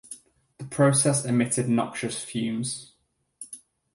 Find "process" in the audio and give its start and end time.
0.65-1.25